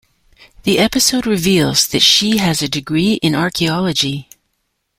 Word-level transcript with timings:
The 0.63 0.79
episode 0.79 1.27
reveals 1.27 1.87
that 1.89 1.99
she 2.01 2.37
has 2.37 2.63
a 2.63 2.67
degree 2.67 3.19
in 3.21 3.35
archaeology. 3.35 4.29